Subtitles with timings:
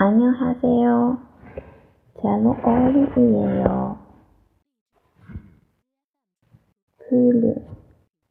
[0.00, 1.18] 안녕하세요.
[2.20, 3.98] 저는 오리이에요.
[6.98, 7.54] 플류,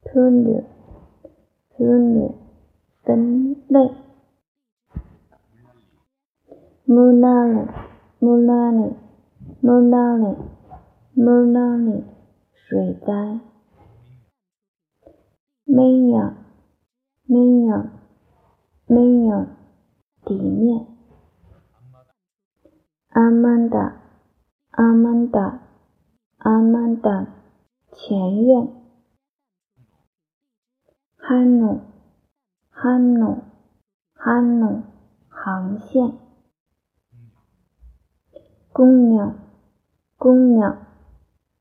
[0.06, 0.64] 플류,
[1.78, 2.36] 플류,
[3.06, 4.06] 뜬레.
[6.86, 7.66] 물나래,
[8.20, 8.96] 물나래,
[9.62, 10.38] 물나래,
[11.14, 12.04] 물나래,
[12.54, 13.40] 水灾。
[15.66, 16.34] 没有，
[17.26, 17.90] 没有，
[18.88, 19.48] 没有，
[20.26, 20.89] 底面。
[23.11, 24.01] 阿曼达，
[24.71, 25.63] 阿曼达，
[26.39, 27.27] 阿曼达，
[27.91, 28.69] 前院。
[31.17, 31.81] 汉努，
[32.71, 33.43] 汉努，
[34.15, 34.83] 汉努，
[35.29, 36.19] 航线。
[38.73, 39.35] 公鸟，
[40.17, 40.77] 公鸟，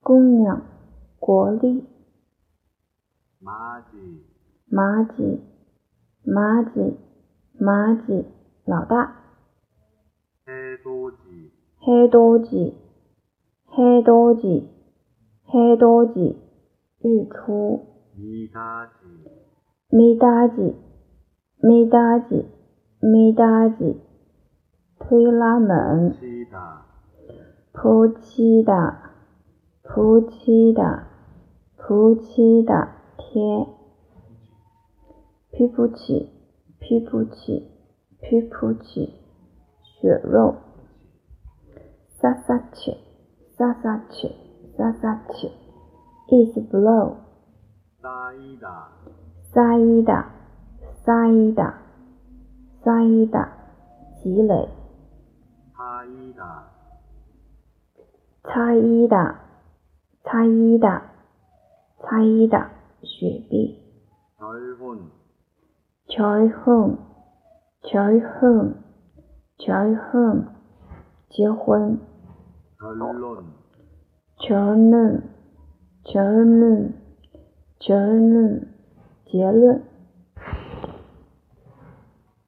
[0.01, 0.61] 公鸟，
[1.17, 1.83] 国力。
[3.39, 4.23] 马吉，
[4.67, 5.41] 马吉，
[6.23, 6.95] 马吉，
[7.57, 8.27] 马吉，
[8.65, 9.18] 老大。
[11.89, 12.75] 黑多吉，
[13.65, 14.69] 黑多吉，
[15.43, 16.37] 黑多吉，
[17.01, 17.81] 日出。
[18.15, 19.07] 米达吉，
[19.89, 20.75] 米达吉，
[21.57, 22.45] 米达吉，
[22.99, 23.97] 米达吉，
[24.99, 26.11] 推拉门。
[26.11, 26.85] 七达，
[27.71, 28.95] 扑七的，
[29.81, 31.07] 扑七的，
[31.75, 33.65] 扑七的贴。
[35.49, 36.29] 皮肤起，
[36.77, 37.65] 皮肤起，
[38.21, 39.15] 皮肤起，
[39.81, 40.53] 血肉。
[42.21, 42.97] 扎沙奇，
[43.57, 44.35] 扎沙奇，
[44.77, 45.53] 扎沙奇，
[46.27, 47.15] 伊兹布罗，
[48.01, 48.89] 扎伊达，
[49.53, 50.29] 扎伊达，
[51.05, 51.77] 扎伊达，
[52.83, 53.49] 扎伊达，
[54.21, 54.67] 吉磊，
[55.77, 56.67] 查伊达，
[58.43, 59.39] 查伊达，
[60.25, 61.01] 查伊达，
[62.01, 62.69] 查伊达，
[63.01, 63.79] 雪碧，
[64.37, 64.99] 乔伊 hone，
[66.09, 66.97] 乔伊 hone，
[67.81, 68.73] 乔伊 hone，
[69.57, 70.43] 乔伊 hone，
[71.29, 72.08] 结婚。
[72.79, 73.43] 结论，
[74.39, 75.21] 结论，
[76.05, 76.93] 结论，
[77.77, 78.67] 结论，
[79.25, 79.83] 结论。